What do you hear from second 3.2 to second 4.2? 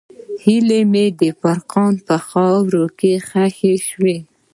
ښخې شوې.